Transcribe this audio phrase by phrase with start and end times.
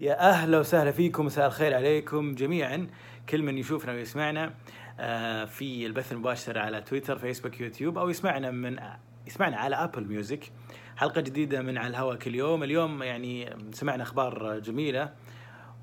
[0.00, 2.86] يا أهلا وسهلا فيكم مساء الخير عليكم جميعا.
[3.28, 4.54] كل من يشوفنا ويسمعنا
[5.00, 8.78] آه، في البث المباشر على تويتر فيسبوك يوتيوب أو يسمعنا من
[9.26, 10.52] يسمعنا على Apple Music.
[10.96, 12.62] حلقة جديدة من على الهواء كل يوم.
[12.62, 15.12] اليوم يعني سمعنا أخبار جميلة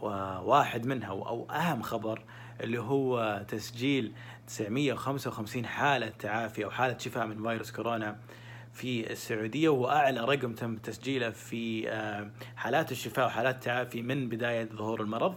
[0.00, 2.24] وواحد منها أو أهم خبر
[2.60, 4.12] اللي هو تسجيل
[4.46, 8.16] 955 حالة تعافي أو حالة شفاء من فيروس كورونا.
[8.72, 14.64] في السعودية وهو اعلى رقم تم تسجيله في آه، حالات الشفاء وحالات التعافي من بداية
[14.64, 15.34] ظهور المرض.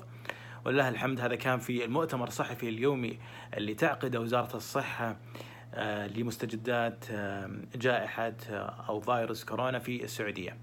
[0.66, 3.20] ولله الحمد هذا كان في المؤتمر الصحفي اليومي
[3.58, 5.18] اللي تعقده وزارة الصحة
[5.74, 8.34] آه، لمستجدات آه، جائحة
[8.90, 10.58] أو فيروس كورونا في السعودية.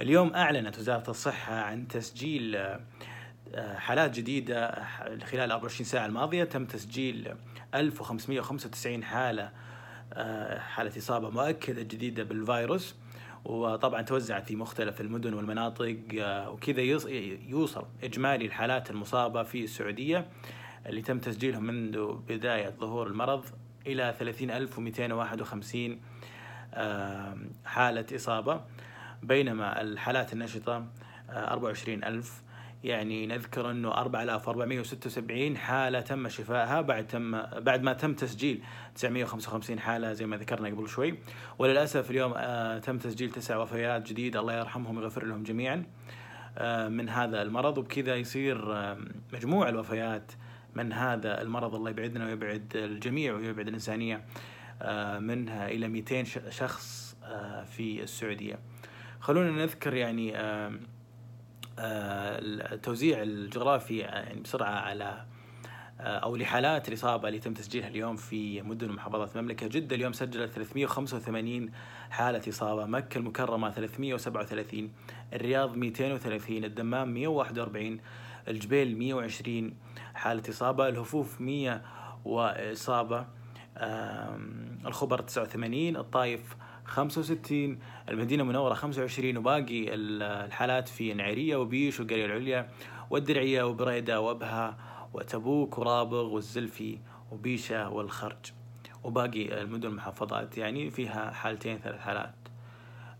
[0.00, 2.76] اليوم أعلنت وزارة الصحة عن تسجيل
[3.76, 4.84] حالات جديدة
[5.24, 7.34] خلال 24 ساعة الماضية تم تسجيل
[7.74, 9.50] 1595 حالة
[10.58, 12.94] حالة إصابة مؤكدة جديدة بالفيروس
[13.44, 16.80] وطبعا توزعت في مختلف المدن والمناطق آه، وكذا
[17.48, 20.26] يوصل إجمالي الحالات المصابة في السعودية
[20.86, 23.44] اللي تم تسجيلهم منذ بداية ظهور المرض
[23.86, 26.00] إلى 30251
[26.74, 28.60] آه، حالة إصابة
[29.22, 30.86] بينما الحالات النشطة
[31.30, 32.42] 24000
[32.84, 38.62] يعني نذكر أنه 4476 حالة تم شفائها بعد تم بعد ما تم تسجيل
[38.94, 41.18] 955 حالة زي ما ذكرنا قبل شوي.
[41.58, 45.84] وللأسف اليوم آه تم تسجيل تسع وفيات جديده الله يرحمهم ويغفر لهم جميعا
[46.58, 47.78] آه من هذا المرض.
[47.78, 48.98] وبكذا يصير آه
[49.32, 50.32] مجموع الوفيات
[50.74, 51.74] من هذا المرض.
[51.74, 54.24] الله يبعدنا ويبعد الجميع ويبعد الإنسانية
[54.82, 58.58] آه منها إلى 200 شخص آه في السعودية.
[59.20, 60.32] خلونا نذكر يعني
[61.78, 65.24] التوزيع الجغرافي يعني بسرعة على
[66.00, 69.66] آه، أو لحالات الإصابة اللي تم تسجيلها اليوم في مدن ومحافظات المملكة.
[69.66, 71.70] جدة اليوم سجلت 385
[72.10, 74.92] حالة إصابة مكة المكرمة 337
[75.32, 78.00] الرياض 230 الدمام 141
[78.48, 79.74] الجبيل 120
[80.14, 81.82] حالة إصابة الهفوف 100
[82.24, 83.26] وإصابة
[84.86, 86.56] الخبر 89 الطايف
[86.88, 87.78] 65
[88.08, 92.68] المدينة المنورة 25 وباقي الحالات في نعيرية وبيش والقرية العليا
[93.10, 94.76] والدرعية وبريدة وأبها
[95.12, 96.98] وتبوك ورابغ والزلفي
[97.32, 98.52] وبيشة والخرج.
[99.04, 102.34] وباقي المدن المحافظات يعني فيها حالتين ثلاث حالات.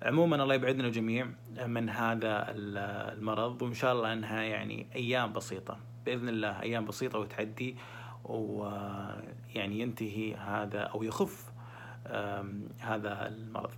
[0.02, 1.28] عموما الله يبعدنا الجميع
[1.66, 5.78] من هذا المرض وإن شاء الله إنها يعني أيام بسيطة.
[6.06, 7.76] بإذن الله أيام بسيطة وتعدي
[8.24, 11.47] ويعني ينتهي هذا أو يخف
[12.80, 13.70] هذا المرض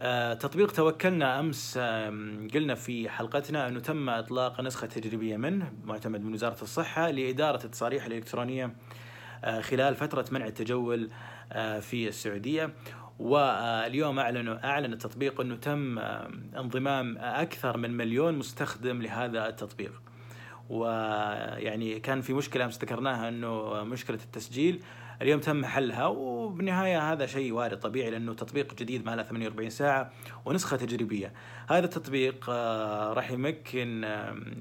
[0.00, 1.78] آه، تطبيق توكلنا أمس
[2.54, 8.04] قلنا في حلقتنا انه تم إطلاق نسخة تجريبية منه معتمد من وزارة الصحة لإدارة التصاريح
[8.04, 8.74] الإلكترونية
[9.44, 11.10] آه، خلال فترة منع التجول
[11.52, 12.74] آه، في السعودية
[13.18, 15.98] واليوم اعلنوا أعلن التطبيق أنه تم
[16.58, 20.02] انضمام أكثر من مليون مستخدم لهذا التطبيق.
[20.70, 24.82] ويعني كان في مشكلة أمس ذكرناها أنه مشكلة التسجيل
[25.22, 30.10] اليوم تم حلها وبالنهايه هذا شيء وارد طبيعي لأنه تطبيق جديد ما له 48 ساعة
[30.44, 31.32] ونسخة تجريبية.
[31.68, 34.04] هذا التطبيق آه، راح يمكن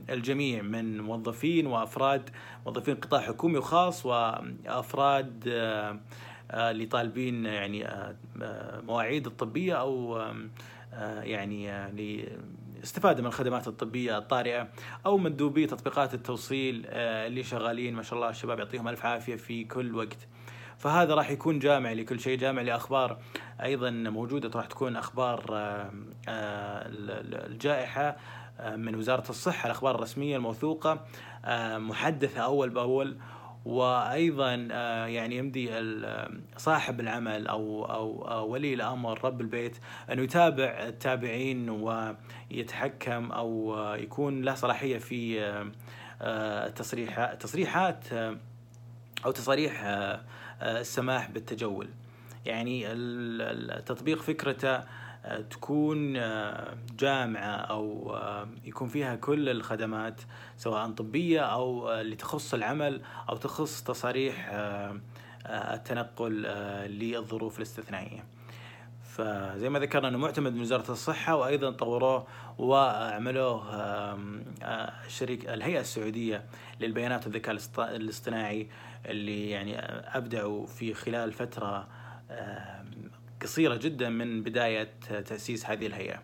[0.09, 2.29] الجميع من موظفين وأفراد
[2.65, 5.99] موظفين قطاع حكومي وخاص وأفراد آه،
[6.51, 7.87] آه، اللي طالبين يعني
[8.87, 10.21] مواعيد الطبية أو
[11.23, 11.71] يعني
[12.83, 14.67] استفادة من الخدمات الطبية الطارئة
[15.05, 19.95] أو مندوبي تطبيقات التوصيل اللي شغالين ما شاء الله الشباب يعطيهم ألف عافية في كل
[19.95, 20.27] وقت.
[20.81, 23.17] فهذا راح يكون جامع لكل شيء جامع لأخبار
[23.63, 25.91] أيضا موجودة راح تكون أخبار آه،
[26.29, 26.83] آه،
[27.47, 28.17] الجائحة
[28.59, 31.05] آه، من وزارة الصحة الأخبار الرسمية الموثوقة
[31.77, 33.17] محدثة أول بأول.
[33.65, 34.53] وأيضا
[35.07, 35.69] يعني يمدي
[36.57, 39.77] صاحب العمل أو أو ولي الأمر رب البيت
[40.11, 45.41] انه يتابع التابعين ويتحكم أو يكون له صلاحية في
[46.21, 48.05] التصريحات تصريحات
[49.25, 49.81] أو تصاريح
[50.61, 51.89] السماح بالتجول.
[52.45, 54.85] يعني التطبيق فكرته آه،
[55.49, 60.21] تكون آه، جامعة أو آه، يكون فيها كل الخدمات
[60.57, 64.49] سواء طبية أو اللي تخص العمل أو تخص تصاريح
[65.45, 66.31] التنقل
[66.87, 68.23] للظروف الاستثنائية.
[69.03, 72.27] فزي ما ذكرنا إنه معتمد من وزارة الصحة وأيضا طوروه
[72.57, 73.63] وعملوه
[75.07, 76.45] شريك الهيئة السعودية
[76.79, 78.67] للبيانات والذكاء الاصطناعي
[79.05, 79.79] اللي يعني
[80.17, 81.87] أبدعوا في خلال فترة
[83.41, 84.89] قصيرة جدا من بداية
[85.25, 86.19] تأسيس هذه الهيئة.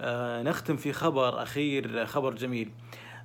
[0.00, 2.70] آه، نختم في خبر أخير خبر جميل.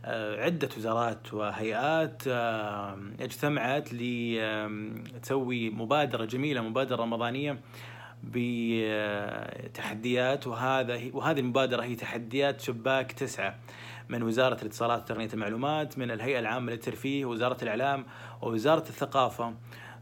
[0.06, 2.24] آه، عدة وزارات وهيئات
[3.20, 7.60] اجتمعت لتسوي مبادرة جميلة مبادرة رمضانية
[9.64, 13.56] بتحديات وهذا وهذه المبادرة هي تحديات شباك تسعة
[14.10, 18.06] من وزارة الاتصالات وتقنية المعلومات من الهيئة العامة للترفيه وزاره الإعلام
[18.42, 19.54] ووزارة الثقافة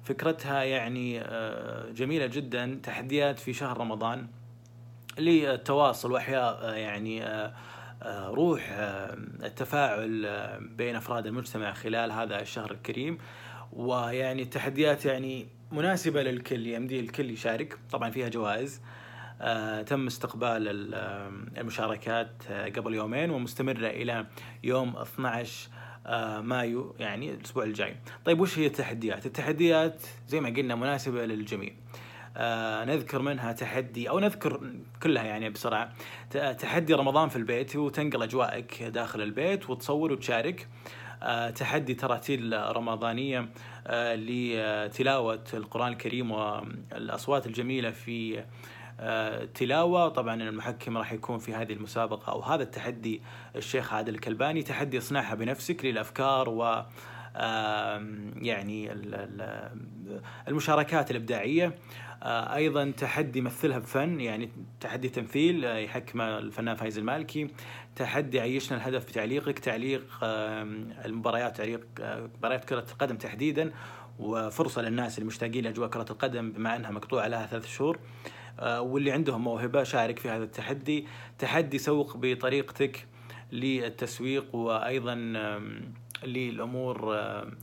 [0.05, 4.27] فكرتها يعني آه، جميلة جدا تحديات في شهر رمضان
[5.17, 7.23] للتواصل وأحياء يعني
[8.05, 8.61] روح
[9.43, 10.27] التفاعل
[10.59, 13.17] بين أفراد المجتمع خلال هذا الشهر الكريم.
[13.73, 17.77] ويعني التحديات يعني مناسبة للكل يمدي الكل يشارك.
[17.91, 18.81] طبعا فيها جوائز
[19.41, 20.93] آه تم استقبال
[21.57, 24.25] المشاركات آه قبل يومين ومستمرة إلى
[24.63, 25.74] يوم 12 آه
[26.41, 27.95] مايو يعني الأسبوع الجاي.
[28.25, 31.73] طيب وش هي التحديات؟ التحديات زي ما قلنا مناسبة للجميع.
[32.37, 34.71] آه نذكر منها تحدي أو نذكر
[35.03, 35.93] كلها يعني بسرعة
[36.31, 40.67] تحدي رمضان في البيت وتنقل اجوائك داخل البيت وتصور وتشارك
[41.23, 43.49] آه تحدي تراتيل رمضانية
[43.87, 48.45] آه لتلاوة القرآن الكريم والأصوات الجميلة في آه،
[49.53, 50.09] تلاوة.
[50.09, 53.21] طبعا المحكم راح يكون في هذه المسابقة أو هذا التحدي
[53.55, 54.63] الشيخ عادل الكلباني.
[54.63, 56.83] تحدي اصنعها بنفسك للأفكار و
[58.41, 58.91] يعني
[60.47, 61.75] المشاركات الإبداعية.
[62.23, 64.49] آه، أيضا تحدي مثلها بفن يعني
[64.79, 67.47] تحدي تمثيل آه، يحكم الفنان فايز المالكي.
[67.95, 70.03] تحدي عيشنا الهدف بتعليقك تعليق
[71.05, 71.87] المباريات تعليق
[72.37, 73.71] مباريات كرة القدم تحديدا
[74.19, 77.97] وفرصة للناس المشتاقين لأجواء كرة القدم بما أنها مقطوعة لها ثلاث شهور.
[77.97, 81.07] آه، واللي عندهم موهبة شارك في هذا التحدي.
[81.39, 83.05] تحدي سوق بطريقتك
[83.51, 85.15] للتسويق وأيضا
[86.23, 87.13] للأمور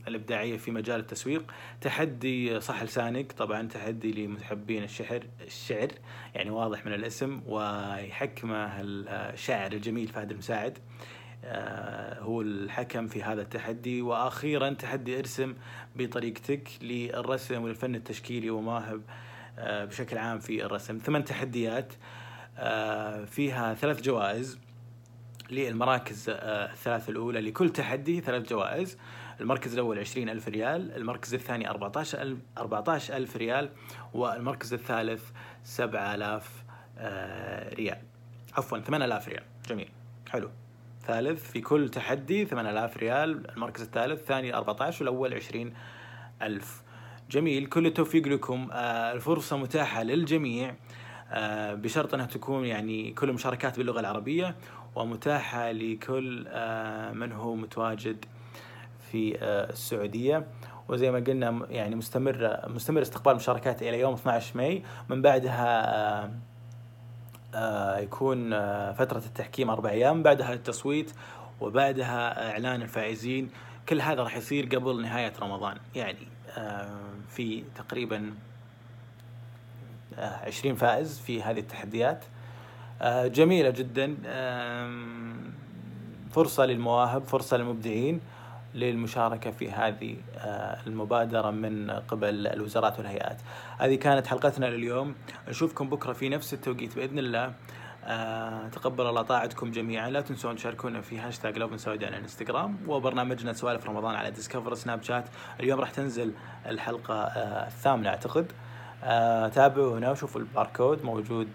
[0.07, 1.51] الإبداعية في مجال التسويق.
[1.81, 5.87] تحدي صح لسانك طبعا تحدي لمحبين الشعر الشعر
[6.35, 10.77] يعني واضح من الاسم ويحكمه الشاعر الجميل فهد المساعد
[11.45, 14.01] آه، هو الحكم في هذا التحدي.
[14.01, 15.53] وأخيرا تحدي ارسم
[15.95, 20.97] بطريقتك للرسم والفن التشكيلي ومواهب آه، بشكل عام في الرسم.
[20.97, 21.93] ثمان تحديات
[22.57, 24.59] آه، فيها ثلاث جوائز
[25.49, 28.97] للمراكز آه، الثلاث الأولى لكل تحدي ثلاث جوائز.
[29.41, 33.69] المركز الأول عشرين ألف ريال المركز الثاني أربعة ألف ريال
[34.13, 35.23] والمركز الثالث
[35.63, 36.63] سبعة آلاف
[37.75, 37.97] ريال.
[38.57, 39.43] عفوا ثمانية آلاف ريال.
[39.69, 39.89] جميل.
[40.29, 40.49] حلو.
[41.07, 43.49] ثالث في كل تحدي ثمانية آلاف ريال.
[43.51, 45.73] المركز الثالث الثاني 14 والأول عشرين
[46.41, 46.82] ألف
[47.31, 47.65] جميل.
[47.65, 48.69] كل التوفيق لكم.
[48.71, 50.75] آه، الفرصة متاحة للجميع.
[51.31, 54.55] آه، بشرط أنها تكون يعني كل المشاركات باللغة العربية
[54.95, 58.25] ومتاحة لكل آه، من هو متواجد
[59.11, 60.47] في السعودية.
[60.89, 64.83] وزي ما قلنا يعني مستمر مستمر استقبال المشاركات إلى يوم 12 ماي.
[65.09, 66.31] من بعدها
[67.99, 68.49] يكون
[68.93, 70.23] فترة التحكيم أربع أيام.
[70.23, 71.11] بعدها التصويت
[71.61, 73.49] وبعدها إعلان الفائزين.
[73.89, 75.77] كل هذا راح يصير قبل نهاية رمضان.
[75.95, 76.27] يعني
[77.35, 78.33] في تقريبا
[80.17, 82.25] عشرين فائز في هذه التحديات.
[83.25, 84.15] جميلة جدا.
[86.31, 88.19] فرصة للمواهب فرصة للمبدعين
[88.75, 90.15] للمشاركة في هذه
[90.87, 93.37] المبادرة من قبل الوزارات والهيئات.
[93.77, 95.15] هذه كانت حلقتنا لليوم.
[95.49, 97.53] نشوفكم بكرة في نفس التوقيت بإذن الله.
[98.05, 100.09] آه تقبل الله طاعتكم جميعا.
[100.09, 105.03] لا تنسون تشاركونا في هاشتاج Lovin Saudi على الانستغرام وبرنامجنا سوالف رمضان على Discover سناب
[105.03, 105.25] شات.
[105.59, 106.33] اليوم راح تنزل
[106.65, 108.51] الحلقة آه الثامنة أعتقد.
[109.03, 111.49] آه تابعونا وشوفوا الباركود موجود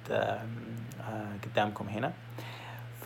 [1.45, 2.13] قدامكم هنا.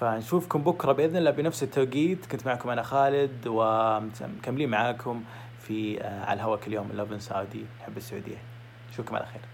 [0.00, 2.27] فنشوفكم بكرة بإذن الله بنفس التوقيت.
[2.27, 5.25] كنت معكم أنا خالد ومكملين معاكم
[5.58, 8.39] في على الهواء كل يوم Lovin Saudi نحب السعودية.
[8.91, 9.52] نشوفكم على خير.